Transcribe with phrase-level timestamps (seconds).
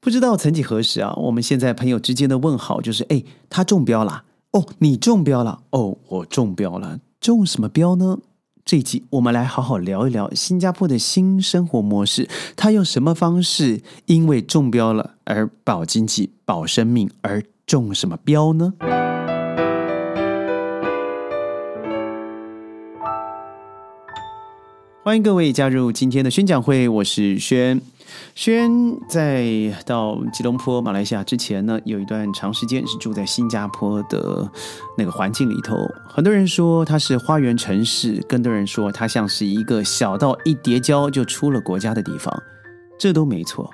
[0.00, 8.18] 不知道曾几何时啊，我们现在朋友之间的问好就是：哎，他中标了哦，你中标了哦，我中标了，中什么标呢？
[8.64, 18.74] 这一集我们来好好聊一聊新加坡的新生活模式，他用什么方式因为中标了而保经济、保生命，而中什么标呢？
[25.08, 27.80] 欢迎各位加入今天的宣讲会，我是轩。
[28.34, 28.70] 轩
[29.08, 34.46] 在到吉隆坡马来西亚之前呢，有一段长时间是住在新加坡的
[34.98, 35.74] 那个环境里头。
[36.06, 42.42] 很多人说它是花园城市，更多人说它像是一个小到一叠胶就出了国家的地方，
[42.98, 43.70] 这都没错。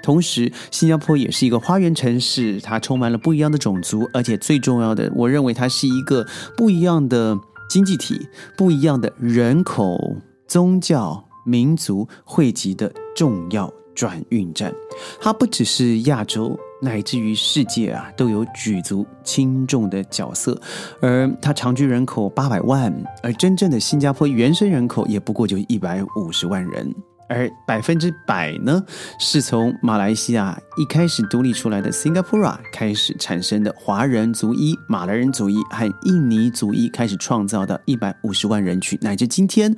[0.00, 6.24] 同时，新加坡也是一个花园城市，它充满了不一样的种族，而且最重要的，我认为它是一个
[6.56, 7.36] 不一样的
[7.68, 11.22] 经济体，不一样的人口、宗教。
[11.44, 14.70] 民族汇集的重要转运站，
[15.18, 20.60] 它不只是亚洲，乃至于世界啊，都有举足轻重的角色。
[21.00, 26.94] 而它常居人口八百万，而真正的新加坡原生人口也不过就一百五十万人。
[27.28, 28.82] 而百分之百呢，
[29.18, 39.76] 是从马来西亚一开始独立出来的 Singapore 开始产生的华人族裔、马来人族裔和印尼族裔开始创造的一百五十万人群，乃至今天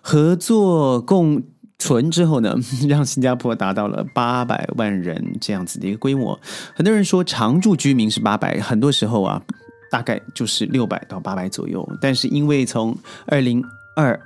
[0.00, 1.42] 合作共
[1.78, 2.56] 存之后呢，
[2.88, 6.38] 让新加坡达到了八百万人这样子的一个规模。
[6.74, 9.42] 很多人说常住居民是八百，很多时候啊，
[9.90, 11.86] 大概就是六百到八百左右。
[12.00, 13.62] 但是因为从二零
[13.94, 14.18] 二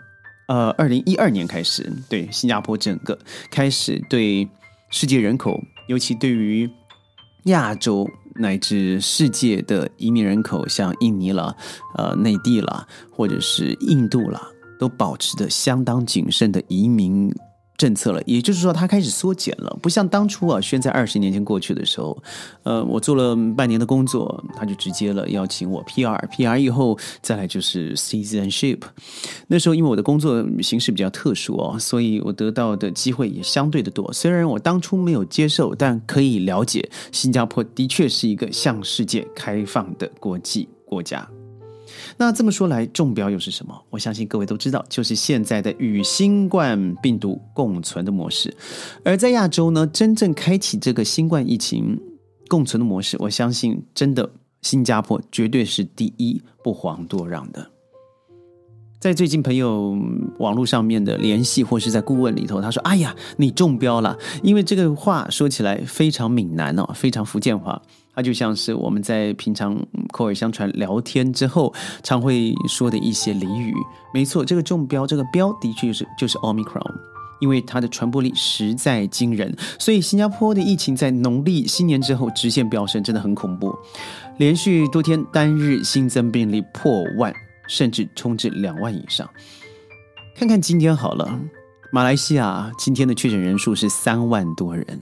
[0.51, 3.17] 呃，二零一二年开始，对新加坡整个
[3.53, 4.49] 开始对
[4.91, 6.69] 世界人口，尤其对于
[7.45, 11.57] 亚洲乃至世界的移民人口，像印尼了、
[11.97, 14.43] 呃内地了，或者是印度了，
[14.77, 17.33] 都保持着相当谨慎的移民。
[17.81, 22.23] 政策了，也就是说，它开始缩减了，不像当初啊，宣在二十年前过去的时候，
[22.63, 28.81] 呃，我做了半年的工作，他就直接了邀请我 PR，PR 以后再来就是 citizenship。
[29.47, 34.13] 那时候因为我的工作形式比较特殊哦，所以我得到的机会也相对的多。
[34.13, 41.27] 虽然我当初没有接受，但可以了解，新加坡的确是一个向世界开放的国际国家。
[42.17, 43.75] 那这么说来，中标又是什么？
[43.91, 48.55] 我相信各位都知道，就是现在的与新冠病毒共存的模式。
[49.05, 51.99] 而在亚洲呢，真正开启这个新冠疫情
[52.49, 54.31] 共存的模式，我相信真的
[54.63, 57.71] 新加坡绝对是第一，不遑多让的。
[59.01, 59.99] 在最近朋友
[60.39, 67.81] 网络上面的联系，或是在顾问里头，他说：“哎呀，你中标了。”因为这个话说起来非常闽南哦，非常福建话。
[68.15, 69.75] 它就像是我们在平常
[70.13, 71.73] 口耳相传聊天之后，
[72.03, 73.73] 常会说的一些俚语。
[74.13, 76.95] 没错，这个中标，这个标的确就是就是 Omicron，
[77.41, 79.57] 因为它的传播力实在惊人。
[79.79, 83.75] 所以新加坡的疫情在农历新年之后直线飙升，真的很恐怖。
[84.37, 87.33] 连续多天单日新增病例破万，
[87.71, 89.31] 甚至冲至两万以上。
[90.37, 91.41] 看看今天好了，
[91.93, 95.01] 马来西亚今天的确诊人数是三万多人，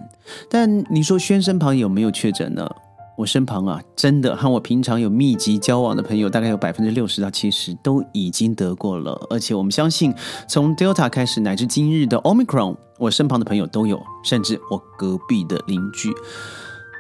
[0.51, 2.69] 但你说轩身旁有没有确诊呢？
[3.17, 9.27] 我身旁啊，真的和我平常有密集交往的朋友，大概有百分之六十到七十都已经得过了。
[9.29, 10.15] 而且我们相信，
[10.47, 16.13] 从 Delta 开始乃至今日的 Omicron，我身旁的朋友都有，甚至我隔壁的邻居。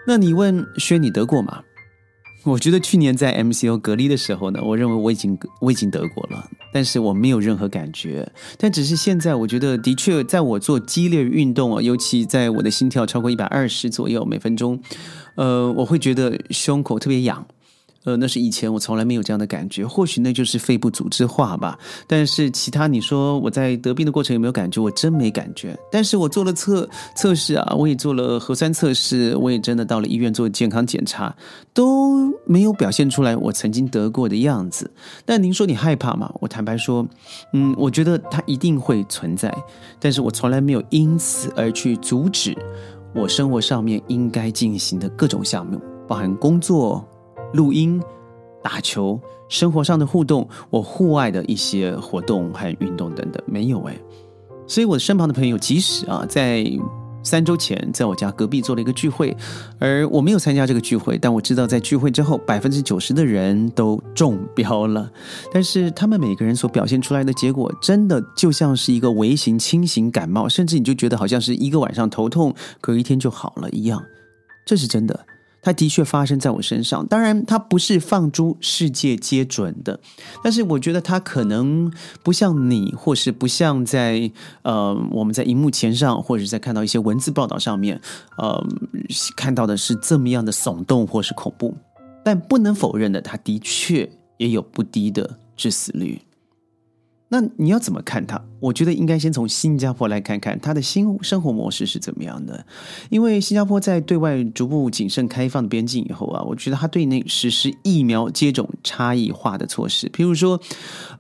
[0.09, 1.62] 那你问轩，你得过吗？
[2.44, 8.31] 我觉得去年在 MCO 隔离的时候呢，我认为我已经我已经得过了，但是我没有任何感觉。
[8.56, 14.81] 但只是现在，我觉得的确，在我做激烈运动啊，尤其在我的心跳超过一百二十左右每分钟。
[15.34, 17.47] 呃，我会觉得胸口特别痒，
[18.09, 21.79] 呃，那是以前我从来没有这样的感觉，或许那就是肺部组织化吧。
[22.07, 24.81] 但是其他你说我在得病的过程有没有感觉？
[24.81, 25.79] 我真没感觉。
[25.93, 31.37] 但是我做了测测试啊，我也做了核酸测试，我也真的到了医院做健康检查，
[31.75, 34.91] 都没有表现出来我曾经得过的样子。
[35.27, 36.33] 但您说你害怕吗？
[36.41, 37.07] 我坦白说，
[37.53, 39.55] 嗯，我觉得它一定会存在，
[40.01, 42.57] 但是我从来没有因此而去阻止。
[43.15, 47.04] 我生活上面应该进行的各种项目，包含工作、
[47.53, 48.03] 录音、
[48.62, 53.97] 打球、生活上的互动，我户外的一些活动和运动等等，没有哎。
[54.66, 56.65] 所以我身旁的朋友，即使啊在。
[57.24, 59.36] 三周前，在我家隔壁做了一个聚会，
[59.78, 65.10] 而我没有参加这个聚会，但我知道在聚会之后，百分之九十的人都中标了。
[65.53, 74.03] 但是他们每个人所表现出来的结果，真的就像是一个微型轻型感冒，甚至你就觉得好像是一个晚上头痛，隔一天就好了一样。
[74.65, 75.27] 这是真的。
[75.68, 77.06] 它的确发生在我身上。
[77.09, 80.00] 当然，它不是放诸世界皆准的，
[80.42, 81.92] 但是我觉得它可能
[82.22, 84.30] 不像你，或是不像在
[84.62, 88.00] 呃我们在荧幕前上，或者是在看到一些文字报道上面，
[88.38, 88.66] 呃
[89.36, 91.76] 看到的是这么样的耸动或是恐怖。
[92.24, 96.18] 但不能否认的，它的确也有不低的致死率。
[97.28, 98.42] 那你要怎么看他？
[98.59, 102.65] 我觉得应该先从新加坡来看看他的新生活模式是怎么样的。
[103.10, 110.59] 因为新加坡在对外逐步谨慎开放边境以后啊，我觉得它对内实施疫苗接种差异化的措施，譬如说，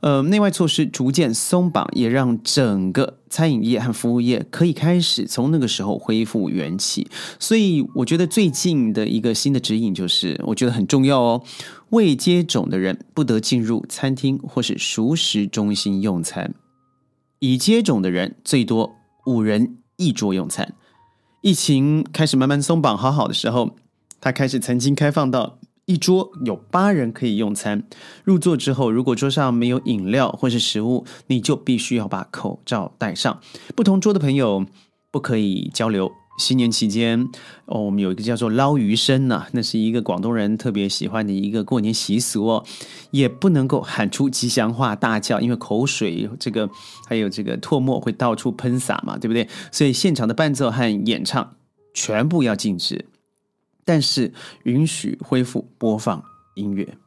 [0.00, 7.06] 呃，内外措施逐渐松绑，也让整个餐饮业和服务业可以开始从那个时候恢复元气。
[7.38, 11.42] 所以，我觉得最近的一个新的指引就是，我觉得很重要哦。
[11.90, 16.54] 未接种的人不得进入餐厅或是熟食中心用餐，
[17.38, 18.96] 已接种的人最多
[19.26, 20.74] 五人一桌用餐。
[21.40, 23.76] 疫情开始慢慢松绑好好的时候，
[24.20, 25.57] 他开始曾经开放到
[25.88, 27.82] 一桌有八人可以用餐。
[28.22, 33.40] 入座之后，如果桌上没有饮料或是食物，你就必须要把口罩戴上。
[33.74, 34.66] 不同桌的朋友
[35.10, 36.12] 不可以交流。
[36.38, 37.26] 新年期间，
[37.64, 42.64] 哦，我们有一个叫做捞鱼生呐，那是一个广东人特别喜欢的一个过年习俗哦，
[43.10, 46.70] 也不能够喊出吉祥话大叫，因为口水这个
[47.08, 49.48] 还有这个唾沫会到处喷洒嘛，对不对？
[49.72, 51.56] 所以现场的伴奏和演唱
[51.92, 53.06] 全部要禁止，
[53.88, 56.22] 但是允许恢复播放
[56.54, 56.98] 音乐。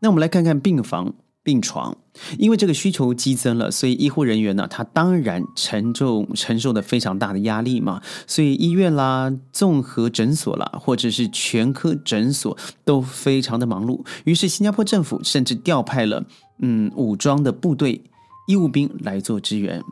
[0.00, 1.14] 那我们来看看病房。
[1.44, 1.96] 病床，
[2.36, 8.02] 因为这个需求激增了，所以医护人员呢，他当然承重承受的非常大的压力嘛。
[8.26, 12.54] 所以医院啦、综合诊所啦，或者是全科诊所
[12.84, 14.04] 都非常的忙碌。
[14.24, 16.22] 于是新加坡政府甚至调派了
[16.58, 18.02] 嗯武装的部队、
[18.46, 19.82] 医务兵来做支援。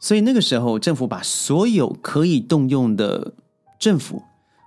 [0.00, 3.34] 所以那个时候，政府把所有可以动用的
[3.78, 4.22] 政府。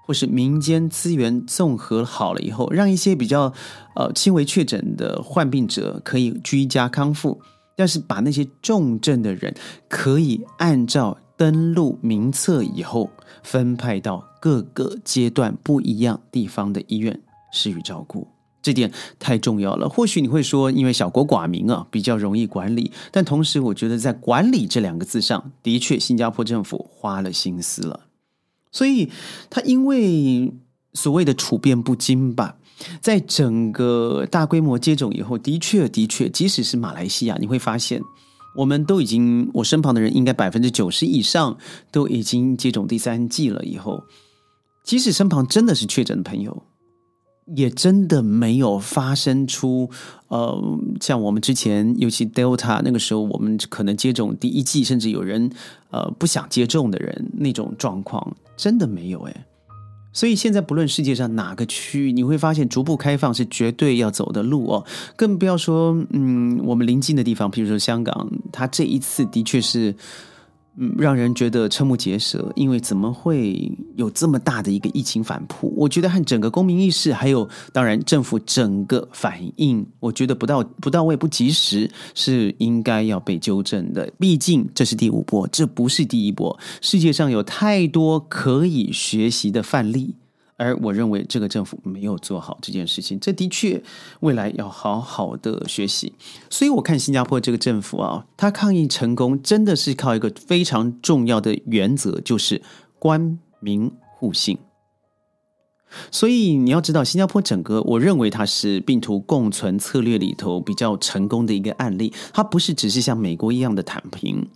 [0.10, 3.54] 或是民间资源综合好了以后，让一些比较
[3.96, 7.40] 呃轻微确诊的患病者可以居家康复，
[7.76, 9.54] 但是把那些重症的人
[9.88, 13.08] 可以按照登录名册以后
[13.44, 17.22] 分派到各个阶段不一样地方的医院
[17.54, 18.28] 施予照顾，
[18.64, 19.88] 这点太重要了。
[19.88, 28.08] 或许你会说，因为小国寡民啊，比较容易管理，但同时我觉得在管理这两个字上的确，新加坡政府花了心思了。
[28.72, 29.10] 所以，
[29.50, 30.54] 他因为
[30.94, 32.58] 所谓的处变不惊吧，
[33.02, 38.02] 在整个大规模接种以后，的确，的确，即使是马来西亚，你会发现，
[38.56, 41.58] 我们都已经，我身旁的人应该百分之九十以上
[41.92, 43.64] 都已经接种第三剂了。
[43.64, 44.04] 以后，
[44.84, 46.64] 即使身旁真的是确诊的朋友。
[47.56, 49.90] 也真的没有发生出，
[50.28, 55.50] 呃，像我们之前，尤其 Delta 那个时候，我们可能接种第一剂，甚至有人
[55.90, 59.46] 呃不想接种的人那种状况，真的没有哎。
[60.12, 64.86] 所以现在不论世界上哪个区域，你会发现逐步开放是绝对要走的路哦，
[65.16, 69.96] 更不要说嗯，我们临近的地方，比如说香港，它这一次的确是。
[70.82, 75.74] 嗯，让人觉得瞠目结舌，因为怎么会有这么大的一个疫情反扑？
[75.76, 84.10] 我觉得和整个公民意识，还有当然政府整个反应，我觉得不到不到位、不及时，是应该要被纠正的。
[84.18, 86.58] 毕竟这是第五波，这不是第一波。
[86.82, 90.16] 世界上有太多可以学习的范例。
[90.60, 93.82] 而我认为这个政府没有做好这件事情，这的确
[94.20, 96.14] 未来要好好的学习。
[96.50, 102.62] 所以我看新加坡这个政府啊，他抗疫成功真的是靠一个非常重要的原则，就是
[103.00, 104.58] 官民互信。
[106.12, 112.14] 所以你要知道，新加坡整个，我认为它是病毒共存策略里头比较成功的一个案例。
[112.32, 114.48] 它不是只是像美国一样的躺平，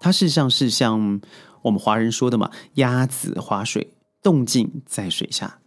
[0.00, 1.20] 它事实上是像
[1.62, 3.92] 我们华人说的嘛，鸭子划水。
[4.22, 5.58] 动静在水下，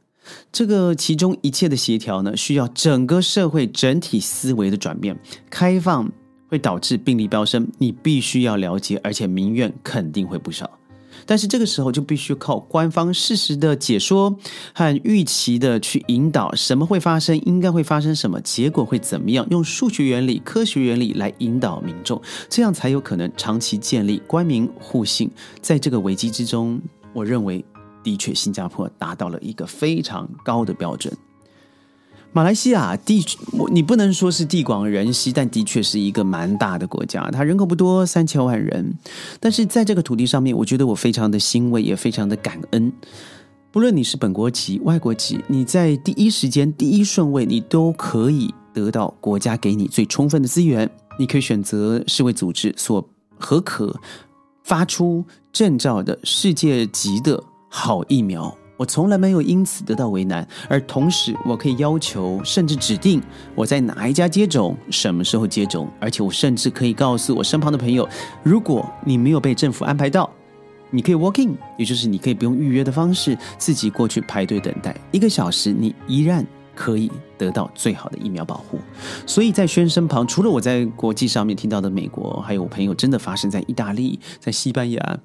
[0.51, 5.19] 这个其中一切的协调呢，需要整个社会整体思维的转变。
[5.49, 6.09] 开放
[6.47, 10.69] 会导致病例飙升，你必须要了解，而且民怨肯定会不少。
[11.25, 14.37] 但是这个时候就必须靠官方事实的解说
[14.73, 25.29] 和预期的去引导，什么会发生，应该会发生什么，结果会怎么样，用数学原理、科学原理来引导民众，这样才有可能长期建立官民互信。
[25.61, 26.79] 在这个危机之中，
[27.13, 27.63] 我认为。
[28.05, 31.11] 的确，新加坡达到了一个非常高的标准。
[32.31, 33.25] 马来西亚地，
[33.71, 37.27] 你不能说是地广人稀，但的确是一个蛮大的国家。
[37.31, 38.93] 它人口不多，三千万人，
[39.39, 42.93] 但是在这个土地上面，我觉得我非常的欣慰，也非常的感恩。
[43.71, 50.89] 不论你是本国籍、外国籍，你在第一时间、第一顺位，你都可以得到国家给你最充分的资源。
[51.17, 53.09] 你可以选择世卫组织所
[53.39, 53.97] 合可
[54.63, 57.41] 发出证照的世界级的。
[57.77, 63.21] 好疫苗，我从来没有因此得到为难，而同时我可以要求甚至指定
[63.53, 68.07] 我在哪一家接种，什么时候接种，而且我甚至可以告诉我身旁的朋友，
[68.43, 70.31] 如果你没有被政府安排到，
[70.89, 78.79] 你可以 walk in，也就是你可以不用预约的方式自己过去排队等待一个小时，你依然可以得到最好的疫苗保护。
[79.25, 85.19] 所以在轩身旁，除了我在国际上面听到的美国，还有我朋友真的发生在意大利、在西班牙。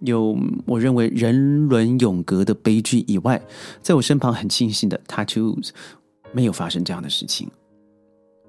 [0.00, 3.40] 有我认为人伦永隔的悲剧以外，
[3.82, 5.70] 在我身旁很庆幸的，Tattoos
[6.32, 7.50] 没有发生这样的事情。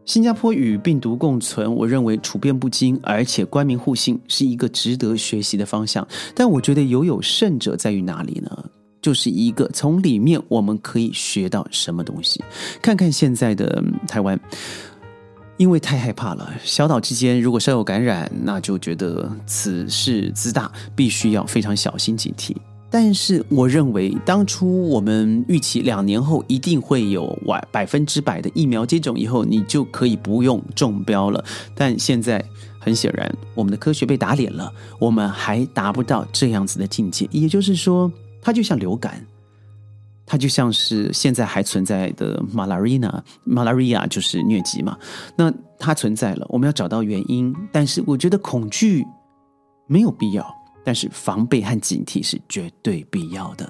[0.04, 6.06] 新加坡与病毒共存，我认为处变不惊，而且官民互信是一个值得学习的方向。
[6.36, 8.66] 但我觉得犹有甚者在于哪里呢？
[9.02, 12.44] 就是一个从里面我们可以学到什么东西。
[12.82, 14.40] 看看现在的台湾。
[15.62, 22.56] 因为太害怕了，小岛之间如果稍有感染，那就觉得此事自大，必须要非常小心警惕。
[22.90, 31.46] 但是，我认为当初我们预期两年后一定会有百百分之百的疫苗接种以后，你就可以不用中标了。
[31.76, 32.44] 但现在
[32.80, 37.28] 很显然，我们的科学被打脸了，我们还达不到这样子的境界。
[37.30, 39.24] 也就是说，它就像流感。
[40.26, 44.98] 它就像是现在还存在的 malaria，malaria 就是疟疾嘛。
[45.36, 47.54] 那它存在了，我们要找到原因。
[47.72, 49.06] 但是我觉得恐惧
[49.88, 50.46] 没有必要，
[50.86, 53.70] 但是防备和警惕是绝对必要的。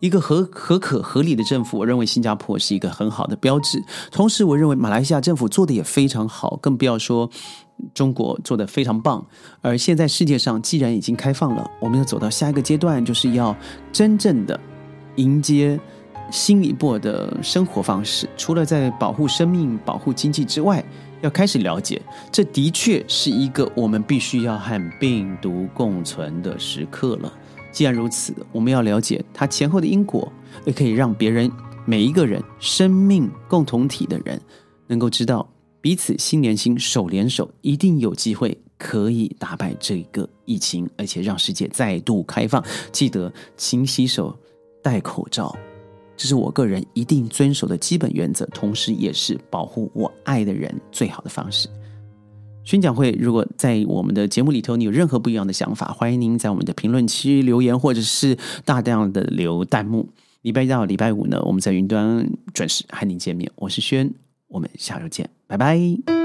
[0.00, 3.80] 一个合合可合理的政府，我认为新加坡是一个很好的标志。
[4.10, 7.30] 同时，我认为马来西亚政府做的也非常好，更不要说
[7.94, 9.24] 中国做的非常棒。
[9.60, 13.56] 而现在世界上既然已经开放了，我们要走到下一个阶段，就是要
[13.92, 14.58] 真正的。
[15.16, 15.78] 迎接
[16.30, 20.82] 新一波的生活方式，除了在保护生命、保护经济之外，
[21.20, 22.00] 要开始了解，
[22.30, 27.32] 这的确是一个我们必须要和病毒共存的时刻了。
[27.70, 30.30] 既然如此，我们要了解它前后的因果，
[30.64, 31.50] 也可以让别人
[31.84, 34.40] 每一个人生命共同体的人，
[34.88, 35.48] 能够知道
[35.80, 42.62] 彼此心连心、手连手，一定有机会可以打败这个疫情，而且让世界再度开放。
[42.90, 44.36] 记得勤洗手。
[44.82, 45.56] 戴口罩，
[46.16, 51.68] 这是我个人一定遵守的基本原则，同时也是保护我爱的人最好的方式。
[52.64, 60.08] 宣讲会，如果在我们的节目里头你有任何不一样的想法，欢迎您在我们的评论区留言，或者是大量的留弹幕。
[60.42, 63.50] 礼拜一到礼拜五呢，我们在云端准时和您见面。
[63.56, 64.12] 我是轩，
[64.48, 66.21] 我们下周见，拜拜。